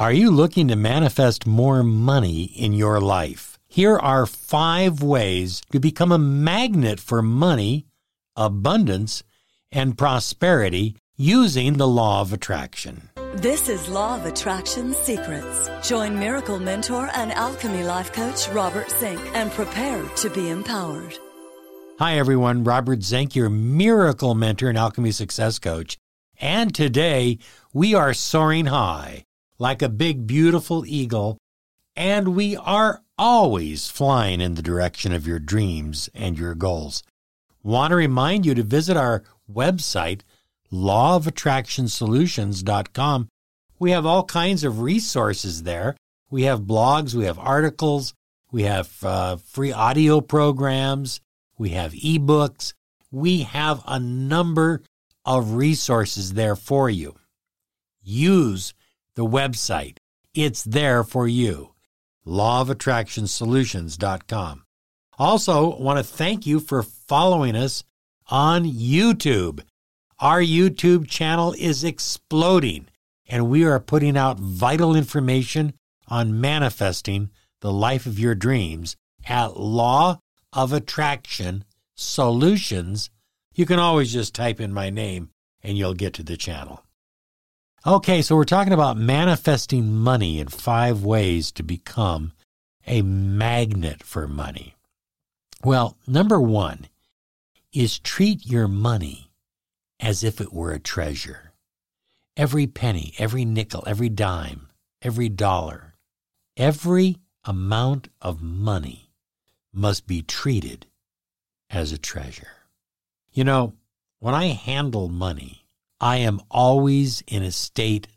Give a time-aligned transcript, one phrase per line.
[0.00, 3.58] Are you looking to manifest more money in your life?
[3.68, 7.84] Here are five ways to become a magnet for money,
[8.34, 9.22] abundance,
[9.70, 13.10] and prosperity using the law of attraction.
[13.34, 15.68] This is Law of Attraction Secrets.
[15.86, 21.18] Join Miracle Mentor and Alchemy Life Coach Robert Zink and prepare to be empowered.
[21.98, 22.64] Hi, everyone.
[22.64, 25.98] Robert Zink, your miracle mentor and alchemy success coach.
[26.40, 27.36] And today
[27.74, 29.26] we are soaring high
[29.60, 31.38] like a big, beautiful eagle,
[31.94, 37.04] and we are always flying in the direction of your dreams and your goals.
[37.62, 40.22] Want to remind you to visit our website,
[40.72, 43.28] lawofattractionsolutions.com.
[43.78, 45.94] We have all kinds of resources there.
[46.30, 48.14] We have blogs, we have articles,
[48.50, 51.20] we have uh, free audio programs,
[51.58, 52.74] we have ebooks.
[53.12, 54.82] We have a number
[55.26, 57.16] of resources there for you.
[58.02, 58.72] Use
[59.20, 59.98] the website.
[60.32, 61.74] It's there for you.
[62.26, 64.64] lawofattractionsolutions.com.
[65.18, 67.84] Also, want to thank you for following us
[68.30, 69.60] on YouTube.
[70.18, 72.88] Our YouTube channel is exploding,
[73.28, 75.74] and we are putting out vital information
[76.08, 77.28] on manifesting
[77.60, 78.96] the life of your dreams
[79.26, 80.18] at Law
[80.54, 83.10] of Attraction Solutions.
[83.54, 85.28] You can always just type in my name
[85.62, 86.82] and you'll get to the channel.
[87.86, 92.32] Okay, so we're talking about manifesting money in five ways to become
[92.86, 94.76] a magnet for money.
[95.64, 96.88] Well, number one
[97.72, 99.30] is treat your money
[99.98, 101.52] as if it were a treasure.
[102.36, 104.68] Every penny, every nickel, every dime,
[105.00, 105.94] every dollar,
[106.58, 109.10] every amount of money
[109.72, 110.84] must be treated
[111.70, 112.66] as a treasure.
[113.32, 113.72] You know,
[114.18, 115.59] when I handle money,
[116.00, 118.08] I am always in a state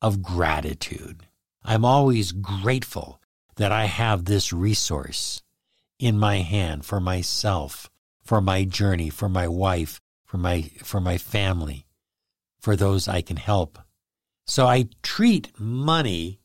[0.00, 1.28] of gratitude.
[1.62, 3.20] I'm always grateful
[3.56, 5.40] that I have this resource
[6.00, 7.88] in my hand for myself,
[8.24, 11.86] for my journey, for my wife, for my for my family,
[12.58, 13.78] for those I can help.
[14.46, 16.40] So I treat money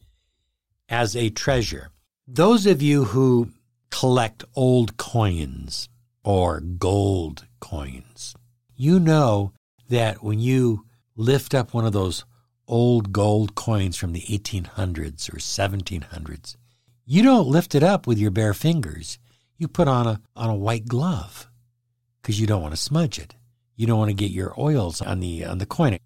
[0.88, 1.90] as a treasure.
[2.28, 3.50] Those of you who
[3.90, 5.90] collect old coins
[6.24, 8.36] or gold coins,
[8.76, 9.54] you know
[9.90, 12.26] that when you lift up one of those
[12.68, 16.56] old gold coins from the 1800s or 1700s,
[17.06, 19.18] you don't lift it up with your bare fingers.
[19.58, 21.50] You put on a on a white glove
[22.22, 23.36] because you don't want to smudge it.
[23.76, 25.98] You don't want to get your oils on the on the coin.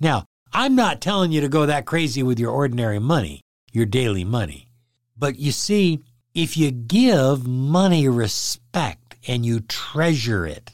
[0.00, 3.40] Now, I'm not telling you to go that crazy with your ordinary money,
[3.72, 4.68] your daily money.
[5.16, 10.70] But you see, if you give money respect and you treasure it,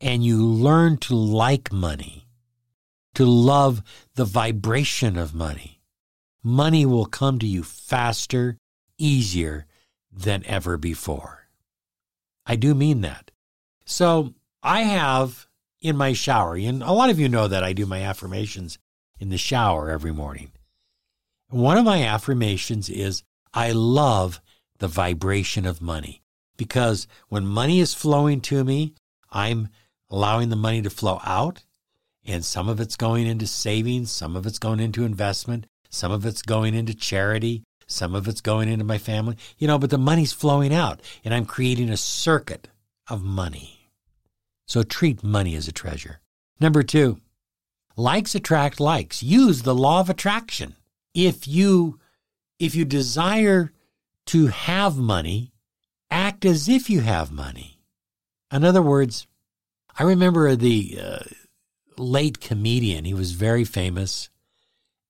[0.00, 2.26] and you learn to like money,
[3.14, 3.82] to love
[4.14, 5.80] the vibration of money,
[6.42, 8.56] money will come to you faster,
[8.96, 9.66] easier
[10.12, 11.48] than ever before.
[12.46, 13.30] I do mean that.
[13.84, 15.46] So I have
[15.80, 18.78] in my shower, and a lot of you know that I do my affirmations
[19.20, 20.50] in the shower every morning.
[21.50, 23.22] One of my affirmations is
[23.54, 24.40] I love
[24.78, 26.22] the vibration of money
[26.56, 28.94] because when money is flowing to me,
[29.30, 29.68] I'm
[30.10, 31.64] allowing the money to flow out.
[32.24, 36.26] And some of it's going into savings, some of it's going into investment, some of
[36.26, 39.98] it's going into charity, some of it's going into my family, you know, but the
[39.98, 42.68] money's flowing out and I'm creating a circuit
[43.08, 43.90] of money.
[44.66, 46.20] So treat money as a treasure.
[46.60, 47.20] Number two,
[47.96, 49.22] likes attract likes.
[49.22, 50.76] Use the law of attraction.
[51.14, 51.98] If you,
[52.58, 53.72] if you desire
[54.26, 55.52] to have money,
[56.10, 57.78] act as if you have money.
[58.52, 59.26] In other words,
[59.98, 61.18] I remember the uh,
[61.96, 63.04] late comedian.
[63.04, 64.30] He was very famous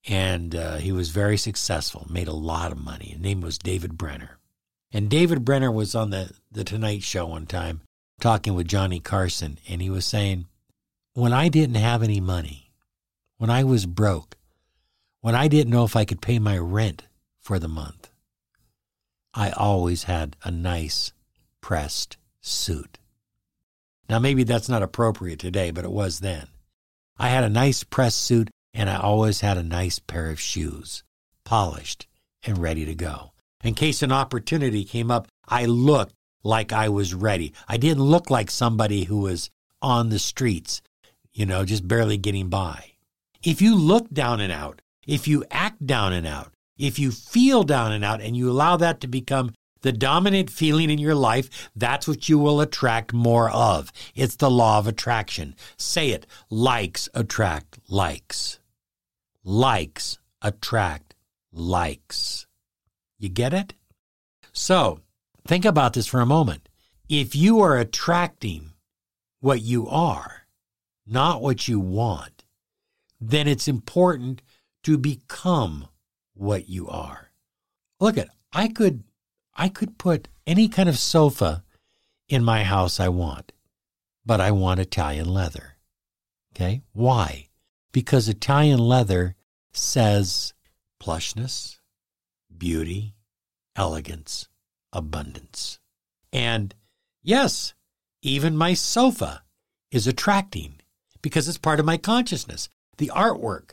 [0.09, 3.10] and uh, he was very successful, made a lot of money.
[3.10, 4.38] His name was David Brenner.
[4.91, 7.82] And David Brenner was on the, the Tonight Show one time
[8.21, 10.47] talking with Johnny Carson, and he was saying,
[11.12, 12.71] When I didn't have any money,
[13.37, 14.37] when I was broke,
[15.21, 17.06] when I didn't know if I could pay my rent
[17.39, 18.10] for the month,
[19.34, 21.13] I always had a nice
[21.60, 22.98] pressed suit.
[24.09, 26.49] Now, maybe that's not appropriate today, but it was then.
[27.19, 31.03] I had a nice press suit and I always had a nice pair of shoes,
[31.45, 32.07] polished
[32.45, 33.33] and ready to go.
[33.65, 36.15] In case an opportunity came up, I looked
[36.45, 37.53] like I was ready.
[37.66, 39.51] I didn't look like somebody who was
[39.83, 40.81] on the streets,
[41.33, 42.93] you know, just barely getting by.
[43.43, 47.65] If you look down and out, if you act down and out, if you feel
[47.65, 49.53] down and out and you allow that to become
[49.83, 53.92] the dominant feeling in your life, that's what you will attract more of.
[54.15, 55.54] It's the law of attraction.
[55.77, 56.27] Say it.
[56.51, 58.59] Likes attract likes.
[59.45, 61.15] Likes attract
[61.53, 62.47] likes.
[63.19, 63.75] You get it?
[64.53, 65.01] So
[65.47, 66.69] think about this for a moment.
[67.09, 68.72] If you are attracting
[69.41, 70.47] what you are,
[71.07, 72.45] not what you want,
[73.21, 74.42] then it's important
[74.84, 75.89] to become
[76.34, 77.30] what you are.
[78.01, 79.03] Look at I could
[79.59, 81.65] I could put any kind of sofa
[82.28, 83.51] in my house I want,
[84.25, 85.77] but I want Italian leather.
[86.55, 86.83] Okay?
[86.93, 87.49] Why?
[87.91, 89.34] Because Italian leather
[89.72, 90.55] says
[91.03, 91.81] plushness,
[92.57, 93.15] beauty,
[93.75, 94.49] elegance,
[94.93, 95.81] abundance.
[96.33, 96.72] And
[97.22, 97.75] yes,
[98.22, 99.43] even my sofa
[99.91, 100.81] is attracting
[101.21, 102.69] because it's part of my consciousness.
[102.99, 103.71] The artwork.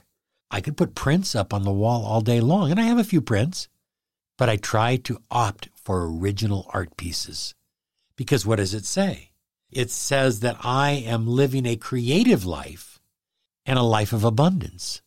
[0.50, 3.04] I could put prints up on the wall all day long, and I have a
[3.04, 3.68] few prints,
[4.38, 7.54] but I try to opt for original art pieces.
[8.18, 9.30] Because what does it say?
[9.72, 13.00] It says that I am living a creative life
[13.66, 15.02] and a life of abundance.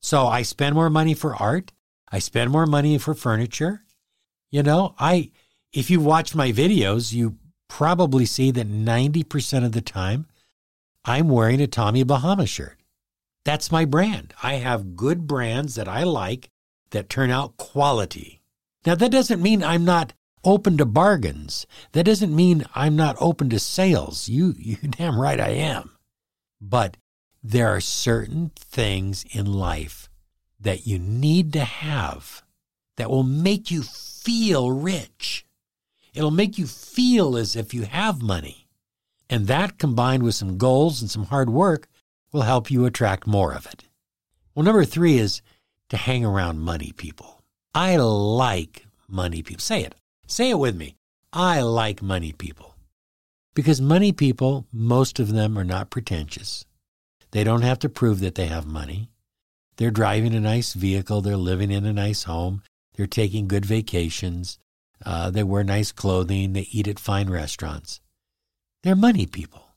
[0.00, 1.72] So I spend more money for art.
[2.10, 3.82] I spend more money for furniture.
[4.50, 5.32] You know, I,
[5.72, 7.36] if you watch my videos, you
[7.68, 10.26] probably see that 90% of the time
[11.04, 12.78] I'm wearing a Tommy Bahama shirt.
[13.44, 14.34] That's my brand.
[14.42, 16.50] I have good brands that I like
[16.90, 18.42] that turn out quality.
[18.84, 20.12] Now, that doesn't mean I'm not
[20.44, 21.66] open to bargains.
[21.92, 24.28] That doesn't mean I'm not open to sales.
[24.28, 25.90] You, you damn right I am.
[26.60, 26.96] But
[27.42, 30.08] there are certain things in life
[30.58, 32.42] that you need to have
[32.96, 35.46] that will make you feel rich.
[36.12, 38.66] It'll make you feel as if you have money.
[39.30, 41.88] And that combined with some goals and some hard work
[42.32, 43.84] will help you attract more of it.
[44.54, 45.40] Well, number three is
[45.88, 47.42] to hang around money people.
[47.74, 49.60] I like money people.
[49.60, 49.94] Say it.
[50.30, 50.94] Say it with me.
[51.32, 52.76] I like money people.
[53.52, 56.64] Because money people, most of them are not pretentious.
[57.32, 59.10] They don't have to prove that they have money.
[59.76, 61.20] They're driving a nice vehicle.
[61.20, 62.62] They're living in a nice home.
[62.94, 64.60] They're taking good vacations.
[65.04, 66.52] Uh, they wear nice clothing.
[66.52, 68.00] They eat at fine restaurants.
[68.84, 69.74] They're money people.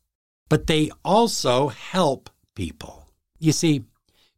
[0.49, 3.07] But they also help people.
[3.39, 3.85] You see,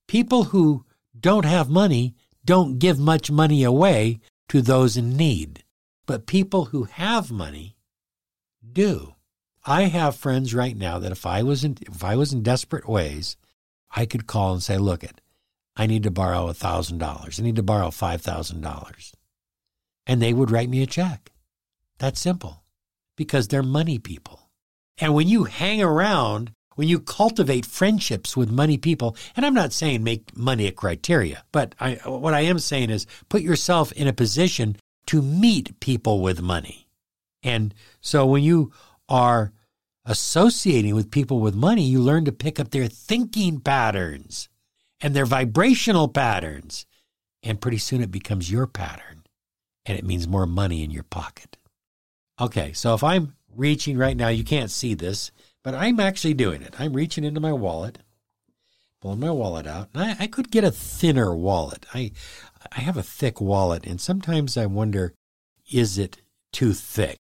[0.08, 0.86] people who
[1.20, 2.16] don't have money
[2.46, 5.65] don't give much money away to those in need.
[6.06, 7.76] But people who have money
[8.72, 9.16] do.
[9.66, 12.88] I have friends right now that if I was in if I was in desperate
[12.88, 13.36] ways,
[13.96, 15.22] I could call and say, "Look it,
[15.76, 17.40] I need to borrow thousand dollars.
[17.40, 19.14] I need to borrow five thousand dollars,"
[20.06, 21.32] and they would write me a check.
[21.98, 22.64] That's simple,
[23.16, 24.52] because they're money people.
[24.98, 29.74] And when you hang around, when you cultivate friendships with money people, and I'm not
[29.74, 34.08] saying make money a criteria, but I, what I am saying is put yourself in
[34.08, 34.76] a position
[35.08, 36.88] to meet people with money.
[37.44, 38.72] And so when you
[39.08, 39.54] are
[40.06, 44.50] associating with people with money, you learn to pick up their thinking patterns
[45.02, 46.86] and their vibrational patterns.
[47.44, 49.24] And pretty soon it becomes your pattern
[49.86, 51.58] and it means more money in your pocket.
[52.40, 55.32] Okay, so if I'm reaching right now, you can't see this,
[55.64, 56.76] but I'm actually doing it.
[56.80, 58.00] I'm reaching into my wallet,
[59.02, 59.90] pulling my wallet out.
[59.94, 61.86] And I, I could get a thinner wallet.
[61.94, 62.12] I,
[62.76, 65.14] I have a thick wallet, and sometimes I wonder
[65.72, 67.18] is it too thick?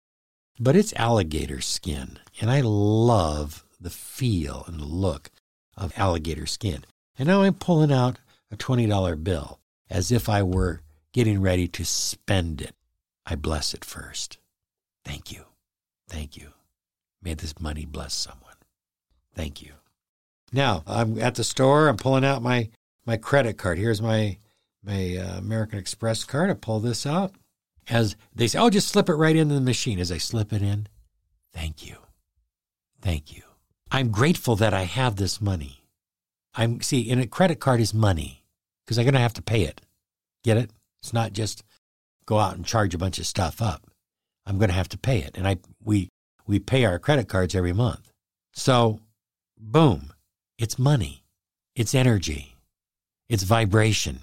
[0.59, 2.19] but it's alligator skin.
[2.41, 5.31] And I love the feel and look
[5.77, 6.83] of alligator skin.
[7.17, 8.19] And now I'm pulling out
[8.51, 9.59] a $20 bill
[9.89, 10.81] as if I were
[11.13, 12.75] getting ready to spend it.
[13.25, 14.37] I bless it first.
[15.06, 15.45] Thank you.
[16.09, 16.49] Thank you.
[17.21, 18.56] May this money bless someone.
[19.33, 19.71] Thank you.
[20.51, 21.87] Now I'm at the store.
[21.87, 22.69] I'm pulling out my,
[23.06, 23.77] my credit card.
[23.77, 24.37] Here's my
[24.83, 26.50] my uh, American Express card.
[26.50, 27.33] I pull this out
[27.90, 30.00] as they say, oh, just slip it right into the machine.
[30.00, 30.88] As I slip it in,
[31.54, 31.98] thank you.
[33.02, 33.44] Thank you.
[33.92, 35.83] I'm grateful that I have this money.
[36.54, 38.44] I'm, see, and a credit card is money
[38.86, 39.81] because I'm going to have to pay it.
[40.44, 40.71] Get it?
[41.02, 41.64] It's not just
[42.26, 43.90] go out and charge a bunch of stuff up.
[44.45, 45.38] I'm going to have to pay it.
[45.38, 46.09] And I, we,
[46.45, 48.12] we pay our credit cards every month.
[48.54, 49.00] So,
[49.57, 50.14] boom,
[50.57, 51.24] it's money.
[51.76, 52.56] It's energy.
[53.30, 54.19] It's vibration.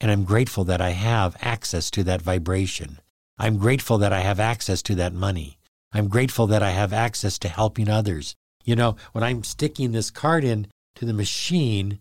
[0.00, 3.00] And I'm grateful that I have access to that vibration.
[3.38, 5.58] I'm grateful that I have access to that money.
[5.92, 8.34] I'm grateful that I have access to helping others.
[8.64, 11.98] You know, when I'm sticking this card in to the machine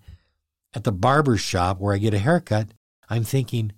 [0.74, 2.70] at the barber shop where I get a haircut,
[3.10, 3.72] I'm thinking,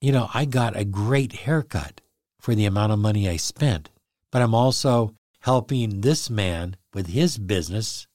[0.00, 2.00] you know, I got a great haircut
[2.40, 3.90] for the amount of money I spent.
[4.30, 8.06] But I'm also helping this man with his business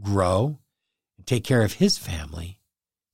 [0.00, 0.58] grow,
[1.24, 2.58] take care of his family.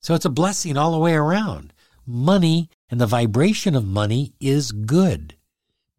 [0.03, 1.73] So it's a blessing all the way around.
[2.05, 5.35] Money and the vibration of money is good.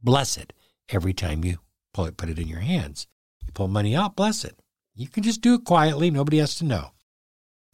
[0.02, 0.52] Bless it
[0.90, 1.56] every time you
[1.94, 3.06] pull it, put it in your hands.
[3.46, 4.60] You pull money out, bless it.
[4.94, 6.90] You can just do it quietly, nobody has to know.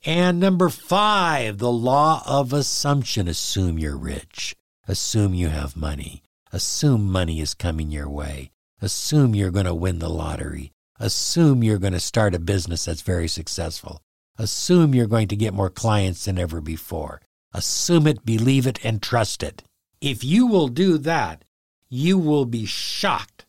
[0.06, 3.26] And number five, the law of assumption.
[3.26, 4.54] Assume you're rich.
[4.87, 6.22] Assume you have money.
[6.52, 8.52] Assume money is coming your way.
[8.80, 10.72] Assume you're going to win the lottery.
[10.99, 14.00] Assume you're going to start a business that's very successful.
[14.40, 17.20] Assume you're going to get more clients than ever before.
[17.52, 19.62] Assume it, believe it, and trust it.
[20.00, 21.44] If you will do that,
[21.90, 23.44] you will be shocked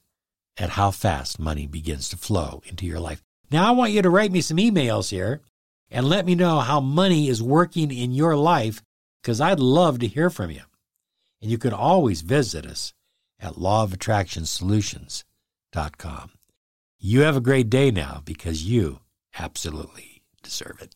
[0.58, 3.24] at how fast money begins to flow into your life.
[3.50, 5.40] Now, I want you to write me some emails here
[5.90, 8.84] and let me know how money is working in your life
[9.24, 10.64] because I'd love to hear from you.
[11.42, 12.92] And you can always visit us
[13.40, 16.32] at lawofattractionsolutions.com.
[17.00, 19.00] You have a great day now because you
[19.40, 20.11] absolutely
[20.42, 20.96] deserve it.